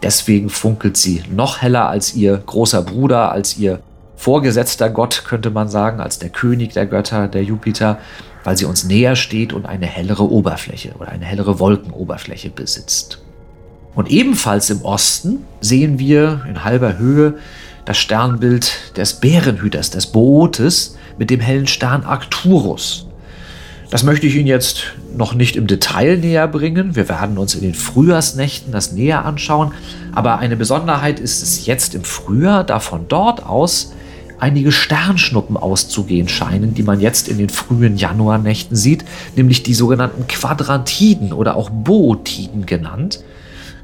Deswegen 0.03 0.49
funkelt 0.49 0.97
sie 0.97 1.23
noch 1.31 1.61
heller 1.61 1.89
als 1.89 2.13
ihr 2.13 2.37
großer 2.37 2.83
Bruder, 2.83 3.31
als 3.31 3.57
ihr 3.57 3.79
vorgesetzter 4.15 4.89
Gott, 4.89 5.23
könnte 5.25 5.49
man 5.49 5.69
sagen, 5.69 6.01
als 6.01 6.19
der 6.19 6.29
König 6.29 6.73
der 6.73 6.85
Götter, 6.85 7.27
der 7.27 7.43
Jupiter, 7.43 7.97
weil 8.43 8.57
sie 8.57 8.65
uns 8.65 8.83
näher 8.83 9.15
steht 9.15 9.53
und 9.53 9.65
eine 9.65 9.85
hellere 9.85 10.29
Oberfläche 10.29 10.93
oder 10.99 11.09
eine 11.09 11.25
hellere 11.25 11.59
Wolkenoberfläche 11.59 12.49
besitzt. 12.49 13.21
Und 13.95 14.09
ebenfalls 14.09 14.69
im 14.69 14.81
Osten 14.83 15.45
sehen 15.61 15.99
wir 15.99 16.45
in 16.47 16.63
halber 16.63 16.97
Höhe 16.97 17.35
das 17.85 17.97
Sternbild 17.97 18.97
des 18.97 19.15
Bärenhüters, 19.15 19.89
des 19.89 20.07
Bootes, 20.07 20.95
mit 21.17 21.29
dem 21.29 21.39
hellen 21.39 21.67
Stern 21.67 22.03
Arcturus. 22.03 23.08
Das 23.89 24.03
möchte 24.03 24.27
ich 24.27 24.35
Ihnen 24.35 24.45
jetzt 24.45 24.83
noch 25.15 25.33
nicht 25.33 25.55
im 25.55 25.65
Detail 25.65 26.17
näher 26.17 26.47
bringen. 26.47 26.95
Wir 26.95 27.09
werden 27.09 27.39
uns 27.39 27.55
in 27.55 27.61
den 27.61 27.73
Frühjahrsnächten 27.73 28.71
das 28.71 28.91
näher 28.91 29.25
anschauen. 29.25 29.73
Aber 30.13 30.37
eine 30.37 30.55
Besonderheit 30.55 31.19
ist 31.19 31.41
es 31.41 31.65
jetzt 31.65 31.95
im 31.95 32.03
Frühjahr, 32.03 32.63
da 32.63 32.79
von 32.79 33.07
dort 33.07 33.43
aus 33.43 33.93
einige 34.37 34.71
Sternschnuppen 34.71 35.57
auszugehen 35.57 36.29
scheinen, 36.29 36.75
die 36.75 36.83
man 36.83 37.01
jetzt 37.01 37.27
in 37.27 37.39
den 37.39 37.49
frühen 37.49 37.97
Januarnächten 37.97 38.77
sieht, 38.77 39.05
nämlich 39.35 39.63
die 39.63 39.73
sogenannten 39.73 40.27
Quadrantiden 40.27 41.33
oder 41.33 41.55
auch 41.55 41.71
Bootiden 41.71 42.67
genannt. 42.67 43.23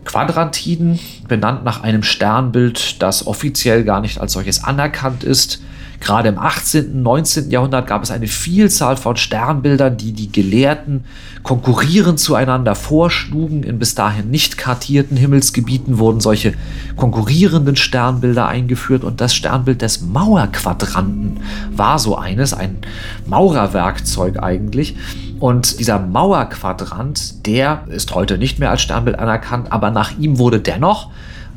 Quadrantiden, 0.06 1.00
benannt 1.28 1.66
nach 1.66 1.82
einem 1.82 2.04
Sternbild, 2.04 3.02
das 3.02 3.26
offiziell 3.26 3.84
gar 3.84 4.02
nicht 4.02 4.22
als 4.22 4.34
solches 4.34 4.64
anerkannt 4.64 5.24
ist, 5.24 5.62
Gerade 6.00 6.30
im 6.30 6.38
18., 6.38 7.02
19. 7.02 7.50
Jahrhundert 7.50 7.88
gab 7.88 8.04
es 8.04 8.12
eine 8.12 8.28
Vielzahl 8.28 8.98
von 8.98 9.16
Sternbildern, 9.16 9.98
die 9.98 10.14
die 10.14 10.32
Gelehrten 10.32 11.06
konkurrierend 11.44 12.20
zueinander 12.20 12.76
vorschlugen. 12.76 13.64
In 13.64 13.80
bis 13.80 13.96
dahin 13.96 14.30
nicht 14.30 14.58
kartierten 14.58 15.18
Himmelsgebieten 15.18 15.98
wurden 16.00 16.20
solche 16.20 16.54
konkurrierenden 16.96 17.76
Sternbilder 17.76 18.48
eingeführt 18.48 19.04
und 19.04 19.22
das 19.22 19.36
Sternbild 19.36 19.82
des 19.82 20.02
Mauerquadranten 20.02 21.40
war 21.72 22.00
so 22.00 22.18
eines, 22.18 22.54
ein 22.54 22.78
Maurerwerkzeug 23.26 24.42
eigentlich. 24.42 24.96
Und 25.40 25.80
dieser 25.80 26.00
Mauerquadrant, 26.00 27.46
der 27.46 27.84
ist 27.88 28.16
heute 28.16 28.38
nicht 28.38 28.60
mehr 28.60 28.72
als 28.72 28.82
Sternbild 28.82 29.20
anerkannt, 29.20 29.72
aber 29.72 29.92
nach 29.92 30.18
ihm 30.18 30.40
wurde 30.40 30.60
dennoch 30.60 31.10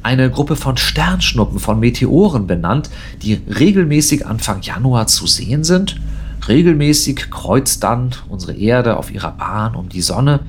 eine 0.03 0.31
Gruppe 0.31 0.57
von 0.57 0.77
Sternschnuppen, 0.77 1.59
von 1.59 1.81
Meteoren 1.81 2.47
benannt, 2.47 2.91
die 3.23 3.35
regelmäßig 3.35 4.27
Anfang 4.27 4.63
Januar 4.63 5.07
zu 5.07 5.27
sehen 5.27 5.65
sind. 5.65 6.01
Regelmäßig 6.47 7.31
kreuzt 7.31 7.83
dann 7.83 8.11
unsere 8.29 8.55
Erde 8.55 8.97
auf 8.97 9.11
ihrer 9.13 9.33
Bahn 9.33 9.75
um 9.75 9.89
die 9.89 10.03
Sonne 10.03 10.41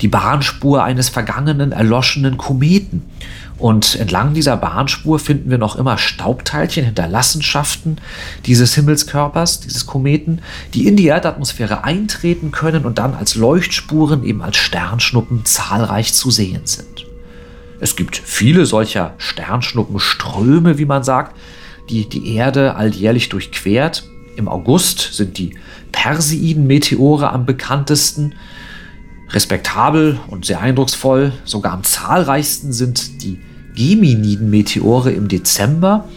die 0.00 0.08
Bahnspur 0.08 0.84
eines 0.84 1.08
vergangenen, 1.08 1.72
erloschenen 1.72 2.36
Kometen. 2.36 3.02
Und 3.58 3.94
entlang 3.94 4.34
dieser 4.34 4.56
Bahnspur 4.58 5.18
finden 5.18 5.50
wir 5.50 5.56
noch 5.56 5.76
immer 5.76 5.96
Staubteilchen, 5.96 6.84
Hinterlassenschaften 6.84 7.98
dieses 8.44 8.74
Himmelskörpers, 8.74 9.60
dieses 9.60 9.86
Kometen, 9.86 10.42
die 10.74 10.86
in 10.86 10.96
die 10.96 11.06
Erdatmosphäre 11.06 11.82
eintreten 11.82 12.50
können 12.50 12.84
und 12.84 12.98
dann 12.98 13.14
als 13.14 13.34
Leuchtspuren, 13.34 14.24
eben 14.24 14.42
als 14.42 14.58
Sternschnuppen 14.58 15.46
zahlreich 15.46 16.12
zu 16.12 16.30
sehen 16.30 16.62
sind. 16.64 17.05
Es 17.80 17.96
gibt 17.96 18.16
viele 18.16 18.66
solcher 18.66 19.14
Sternschnuppenströme, 19.18 20.78
wie 20.78 20.86
man 20.86 21.04
sagt, 21.04 21.36
die 21.90 22.08
die 22.08 22.34
Erde 22.34 22.74
alljährlich 22.74 23.28
durchquert. 23.28 24.04
Im 24.36 24.48
August 24.48 25.14
sind 25.14 25.38
die 25.38 25.56
Perseiden-Meteore 25.92 27.30
am 27.30 27.46
bekanntesten. 27.46 28.34
Respektabel 29.30 30.20
und 30.28 30.46
sehr 30.46 30.60
eindrucksvoll, 30.60 31.32
sogar 31.44 31.72
am 31.72 31.82
zahlreichsten 31.82 32.72
sind 32.72 33.22
die 33.22 33.40
Geminiden-Meteore 33.74 35.12
im 35.12 35.28
Dezember. 35.28 36.08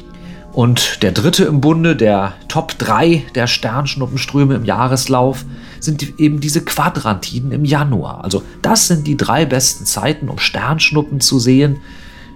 Und 0.60 1.04
der 1.04 1.14
dritte 1.14 1.46
im 1.46 1.62
Bunde, 1.62 1.96
der 1.96 2.34
Top 2.50 2.78
3 2.78 3.24
der 3.34 3.48
Sternschnuppenströme 3.48 4.56
im 4.56 4.66
Jahreslauf, 4.66 5.46
sind 5.80 6.20
eben 6.20 6.42
diese 6.42 6.66
Quadrantiden 6.66 7.54
im 7.54 7.64
Januar. 7.64 8.26
Also 8.26 8.44
das 8.62 8.90
sind 8.90 9.08
die 9.08 9.16
drei 9.16 9.46
besten 9.46 9.86
Zeiten, 9.86 10.28
um 10.28 10.38
Sternschnuppen 10.38 11.22
zu 11.22 11.40
sehen. 11.40 11.78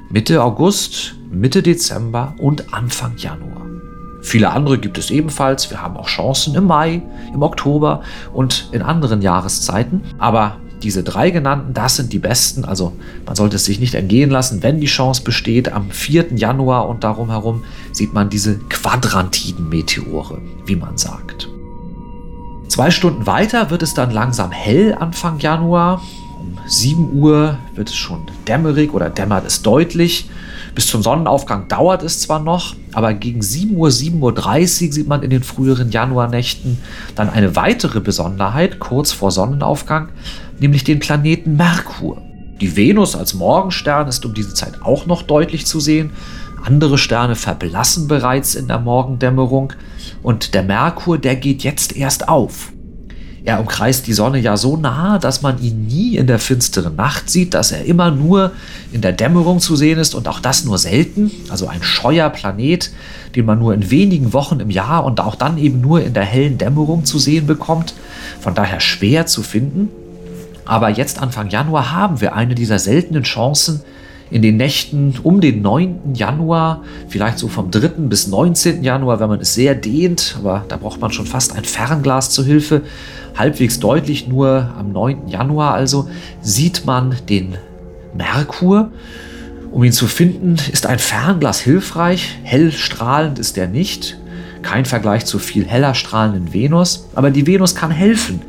Mitte 0.10 0.42
August, 0.42 1.16
Mitte 1.32 1.62
Dezember 1.62 2.34
und 2.38 2.74
Anfang 2.74 3.18
Januar. 3.18 3.66
Viele 4.22 4.52
andere 4.52 4.78
gibt 4.78 4.98
es 4.98 5.12
ebenfalls. 5.12 5.70
Wir 5.70 5.82
haben 5.82 5.98
auch 5.98 6.08
Chancen 6.08 6.56
im 6.56 6.66
Mai, 6.66 7.02
im 7.34 7.42
Oktober 7.42 8.04
und 8.32 8.70
in 8.72 8.82
anderen 8.82 9.22
Jahreszeiten. 9.22 10.02
Aber 10.18 10.62
diese 10.84 11.04
drei 11.04 11.32
genannten, 11.32 11.74
das 11.74 11.96
sind 11.96 12.14
die 12.14 12.20
besten. 12.20 12.66
Also 12.66 12.94
man 13.26 13.36
sollte 13.36 13.56
es 13.56 13.66
sich 13.66 13.80
nicht 13.80 13.96
entgehen 13.96 14.30
lassen, 14.30 14.62
wenn 14.64 14.80
die 14.80 14.88
Chance 14.88 15.24
besteht. 15.24 15.72
Am 15.72 15.90
4. 15.90 16.36
Januar 16.36 16.88
und 16.88 17.04
darum 17.04 17.30
herum 17.30 17.64
sieht 17.92 18.14
man 18.14 18.30
diese 18.30 18.60
Quadrantiden-Meteore, 18.60 20.40
wie 20.66 20.76
man 20.76 20.98
sagt. 20.98 21.50
Zwei 22.68 22.92
Stunden 22.92 23.26
weiter 23.26 23.70
wird 23.70 23.84
es 23.84 23.94
dann 23.94 24.12
langsam 24.12 24.52
hell 24.52 24.96
Anfang 25.00 25.40
Januar. 25.40 26.02
Um 26.40 26.58
7 26.66 27.14
Uhr 27.14 27.58
wird 27.76 27.90
es 27.90 27.96
schon 27.96 28.22
dämmerig 28.48 28.94
oder 28.94 29.10
dämmert 29.10 29.46
es 29.46 29.62
deutlich. 29.62 30.30
Bis 30.76 30.88
zum 30.88 31.04
Sonnenaufgang 31.04 31.68
dauert 31.68 32.02
es 32.02 32.20
zwar 32.20 32.40
noch, 32.40 32.76
aber 32.94 33.14
gegen 33.14 33.44
7 33.44 33.76
Uhr, 33.76 33.90
7.30 33.90 34.88
Uhr 34.88 34.94
sieht 34.94 35.08
man 35.08 35.22
in 35.22 35.30
den 35.30 35.44
früheren 35.44 35.92
Januarnächten 35.92 36.80
dann 37.16 37.30
eine 37.30 37.56
weitere 37.56 38.00
Besonderheit 38.00 38.80
kurz 38.80 39.12
vor 39.12 39.30
Sonnenaufgang, 39.30 40.10
nämlich 40.60 40.84
den 40.84 41.00
Planeten 41.00 41.56
Merkur. 41.56 42.22
Die 42.62 42.76
Venus 42.76 43.16
als 43.16 43.34
Morgenstern 43.34 44.08
ist 44.08 44.26
um 44.26 44.34
diese 44.34 44.54
Zeit 44.54 44.82
auch 44.84 45.06
noch 45.06 45.22
deutlich 45.24 45.66
zu 45.66 45.80
sehen. 45.80 46.12
Andere 46.64 46.98
Sterne 46.98 47.36
verblassen 47.36 48.08
bereits 48.08 48.56
in 48.56 48.68
der 48.68 48.80
Morgendämmerung 48.80 49.74
und 50.22 50.54
der 50.54 50.64
Merkur, 50.64 51.18
der 51.18 51.36
geht 51.36 51.64
jetzt 51.64 51.96
erst 51.96 52.30
auf. 52.30 52.72
Er 53.46 53.60
umkreist 53.60 54.08
die 54.08 54.14
Sonne 54.14 54.40
ja 54.40 54.56
so 54.56 54.78
nah, 54.78 55.20
dass 55.20 55.42
man 55.42 55.62
ihn 55.62 55.86
nie 55.86 56.16
in 56.16 56.28
der 56.28 56.40
finsteren 56.40 56.96
Nacht 56.96 57.30
sieht, 57.30 57.54
dass 57.54 57.74
er 57.74 57.84
immer 57.84 58.10
nur 58.10 58.52
in 58.94 59.02
der 59.02 59.12
Dämmerung 59.12 59.60
zu 59.60 59.76
sehen 59.76 60.00
ist 60.00 60.16
und 60.16 60.30
auch 60.30 60.40
das 60.40 60.64
nur 60.64 60.78
selten. 60.78 61.30
Also 61.50 61.68
ein 61.68 61.84
scheuer 61.84 62.30
Planet, 62.30 62.92
den 63.36 63.46
man 63.46 63.60
nur 63.60 63.74
in 63.74 63.92
wenigen 63.92 64.32
Wochen 64.32 64.62
im 64.62 64.70
Jahr 64.70 65.04
und 65.04 65.20
auch 65.20 65.36
dann 65.36 65.58
eben 65.58 65.82
nur 65.82 66.02
in 66.02 66.14
der 66.14 66.24
hellen 66.24 66.58
Dämmerung 66.58 67.04
zu 67.04 67.20
sehen 67.20 67.46
bekommt. 67.46 67.94
Von 68.40 68.56
daher 68.56 68.80
schwer 68.80 69.26
zu 69.26 69.44
finden. 69.44 69.90
Aber 70.66 70.90
jetzt 70.90 71.22
Anfang 71.22 71.50
Januar 71.50 71.92
haben 71.92 72.22
wir 72.22 72.36
eine 72.36 72.56
dieser 72.56 72.80
seltenen 72.80 73.24
Chancen, 73.24 73.82
in 74.34 74.42
den 74.42 74.58
Nächten 74.58 75.14
um 75.22 75.42
den 75.42 75.62
9. 75.62 76.16
Januar, 76.16 76.82
vielleicht 77.08 77.38
so 77.38 77.48
vom 77.48 77.70
3. 77.70 78.08
bis 78.10 78.28
19. 78.28 78.84
Januar, 78.84 79.20
wenn 79.20 79.30
man 79.30 79.40
es 79.40 79.54
sehr 79.54 79.76
dehnt, 79.76 80.36
aber 80.40 80.66
da 80.68 80.78
braucht 80.78 81.00
man 81.00 81.12
schon 81.12 81.28
fast 81.28 81.56
ein 81.56 81.64
Fernglas 81.64 82.32
zur 82.32 82.44
Hilfe, 82.44 82.82
halbwegs 83.38 83.80
deutlich 83.80 84.28
nur 84.28 84.74
am 84.76 84.92
9. 84.92 85.28
Januar 85.28 85.76
also, 85.76 86.10
sieht 86.42 86.84
man 86.86 87.16
den 87.30 87.58
Merkur. 88.16 88.92
Um 89.72 89.84
ihn 89.84 89.92
zu 89.92 90.08
finden, 90.08 90.56
ist 90.72 90.88
ein 90.88 91.00
Fernglas 91.00 91.60
hilfreich. 91.60 92.40
Hell 92.44 92.72
strahlend 92.72 93.38
ist 93.38 93.58
er 93.58 93.68
nicht. 93.68 94.18
Kein 94.64 94.86
Vergleich 94.86 95.26
zu 95.26 95.38
viel 95.38 95.66
heller 95.66 95.94
strahlenden 95.94 96.54
Venus. 96.54 97.08
Aber 97.14 97.32
die 97.32 97.46
Venus 97.46 97.76
kann 97.76 97.92
helfen. 97.92 98.42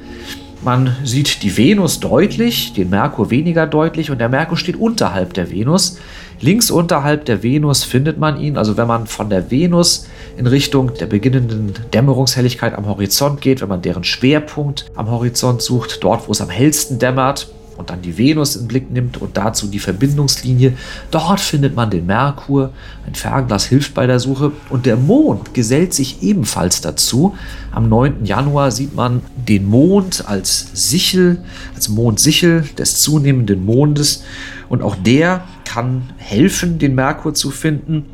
Man 0.65 0.97
sieht 1.05 1.43
die 1.43 1.55
Venus 1.59 2.01
deutlich, 2.01 2.73
den 2.73 2.89
Merkur 2.89 3.31
weniger 3.31 3.67
deutlich 3.67 4.11
und 4.11 4.19
der 4.19 4.31
Merkur 4.31 4.57
steht 4.57 4.77
unterhalb 4.77 5.35
der 5.35 5.51
Venus. 5.51 5.99
Links 6.41 6.71
unterhalb 6.71 7.27
der 7.27 7.43
Venus 7.43 7.85
findet 7.85 8.19
man 8.19 8.41
ihn, 8.41 8.57
also 8.57 8.79
wenn 8.79 8.87
man 8.87 9.07
von 9.07 9.29
der 9.29 9.51
Venus 9.51 10.07
in 10.39 10.47
Richtung 10.47 10.95
der 10.95 11.05
beginnenden 11.05 11.75
Dämmerungshelligkeit 11.93 12.75
am 12.79 12.87
Horizont 12.87 13.43
geht, 13.43 13.61
wenn 13.61 13.69
man 13.69 13.83
deren 13.83 14.05
Schwerpunkt 14.05 14.91
am 14.95 15.11
Horizont 15.11 15.61
sucht, 15.61 16.03
dort 16.03 16.29
wo 16.29 16.33
es 16.33 16.41
am 16.41 16.49
hellsten 16.49 16.99
dämmert, 16.99 17.53
und 17.77 17.91
dann 17.91 18.03
die 18.03 18.17
Venus 18.17 18.57
in 18.57 18.63
den 18.63 18.69
Blick 18.69 18.91
nimmt 18.91 19.21
und 19.21 19.37
dazu 19.37 19.67
die 19.67 19.79
Verbindungslinie. 19.79 20.75
Dort 21.11 21.41
findet 21.41 21.75
man 21.75 21.91
den 21.91 22.07
Merkur. 22.07 22.71
Ein 23.07 23.15
Fernglas 23.15 23.67
hilft 23.67 23.95
bei 23.95 24.07
der 24.07 24.21
Suche. 24.21 24.53
Und 24.71 24.87
der 24.87 24.97
Mond 24.97 25.55
gesellt 25.55 25.95
sich 25.95 26.23
ebenfalls 26.23 26.81
dazu. 26.81 27.35
Am 27.73 27.89
9. 27.89 28.25
Januar 28.25 28.71
sieht 28.71 28.95
man 28.95 29.23
den 29.37 29.67
Mond 29.67 30.25
als 30.29 30.69
Sichel, 30.73 31.43
als 31.75 31.89
Mondsichel 31.89 32.65
des 32.79 33.01
zunehmenden 33.01 33.65
Mondes. 33.65 34.23
Und 34.69 34.83
auch 34.83 34.97
der 34.97 35.45
kann 35.65 36.11
helfen, 36.17 36.79
den 36.79 36.95
Merkur 36.95 37.35
zu 37.35 37.51
finden. 37.51 38.05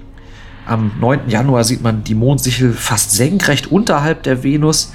Am 0.66 0.92
9. 1.00 1.28
Januar 1.28 1.64
sieht 1.64 1.82
man 1.82 2.04
die 2.04 2.14
Mondsichel 2.14 2.72
fast 2.72 3.12
senkrecht 3.12 3.72
unterhalb 3.72 4.22
der 4.22 4.44
Venus 4.44 4.92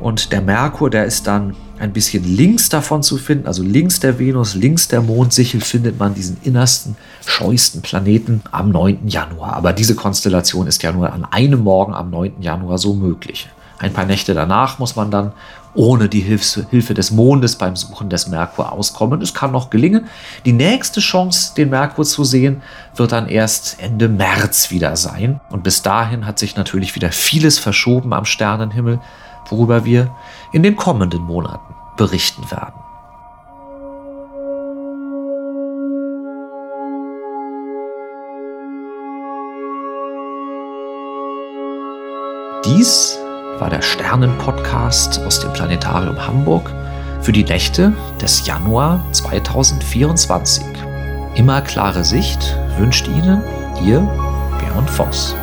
und 0.00 0.32
der 0.32 0.40
Merkur, 0.40 0.90
der 0.90 1.04
ist 1.04 1.26
dann 1.26 1.54
ein 1.80 1.92
bisschen 1.92 2.24
links 2.24 2.68
davon 2.68 3.02
zu 3.02 3.18
finden, 3.18 3.46
also 3.46 3.62
links 3.62 4.00
der 4.00 4.18
Venus, 4.18 4.54
links 4.54 4.88
der 4.88 5.00
Mondsichel 5.00 5.60
findet 5.60 5.98
man 5.98 6.14
diesen 6.14 6.36
innersten, 6.42 6.96
scheuesten 7.24 7.82
Planeten 7.82 8.42
am 8.50 8.70
9. 8.70 9.08
Januar. 9.08 9.54
Aber 9.54 9.72
diese 9.72 9.94
Konstellation 9.94 10.66
ist 10.66 10.82
ja 10.82 10.92
nur 10.92 11.12
an 11.12 11.24
einem 11.24 11.60
Morgen 11.60 11.94
am 11.94 12.10
9. 12.10 12.42
Januar 12.42 12.78
so 12.78 12.94
möglich. 12.94 13.48
Ein 13.78 13.92
paar 13.92 14.06
Nächte 14.06 14.34
danach 14.34 14.78
muss 14.80 14.96
man 14.96 15.10
dann 15.10 15.32
ohne 15.74 16.08
die 16.08 16.20
Hilfe 16.20 16.94
des 16.94 17.12
Mondes 17.12 17.56
beim 17.56 17.76
Suchen 17.76 18.10
des 18.10 18.26
Merkur 18.26 18.72
auskommen. 18.72 19.22
Es 19.22 19.34
kann 19.34 19.52
noch 19.52 19.70
gelingen. 19.70 20.08
Die 20.44 20.52
nächste 20.52 20.98
Chance, 20.98 21.54
den 21.56 21.70
Merkur 21.70 22.04
zu 22.04 22.24
sehen, 22.24 22.62
wird 22.96 23.12
dann 23.12 23.28
erst 23.28 23.80
Ende 23.80 24.08
März 24.08 24.72
wieder 24.72 24.96
sein. 24.96 25.40
Und 25.50 25.62
bis 25.62 25.82
dahin 25.82 26.26
hat 26.26 26.40
sich 26.40 26.56
natürlich 26.56 26.96
wieder 26.96 27.12
vieles 27.12 27.60
verschoben 27.60 28.12
am 28.12 28.24
Sternenhimmel, 28.24 28.98
worüber 29.48 29.84
wir 29.84 30.10
in 30.52 30.64
den 30.64 30.74
kommenden 30.74 31.22
Monaten 31.22 31.67
berichten 31.98 32.50
werden. 32.50 32.80
Dies 42.64 43.18
war 43.58 43.70
der 43.70 43.82
Sternen-Podcast 43.82 45.20
aus 45.26 45.40
dem 45.40 45.52
Planetarium 45.52 46.26
Hamburg 46.26 46.72
für 47.20 47.32
die 47.32 47.44
Nächte 47.44 47.92
des 48.20 48.46
Januar 48.46 49.04
2024. 49.12 50.64
Immer 51.34 51.60
klare 51.62 52.04
Sicht 52.04 52.56
wünscht 52.78 53.08
Ihnen 53.08 53.42
Ihr 53.82 54.00
Björn 54.60 54.88
Voss. 54.88 55.34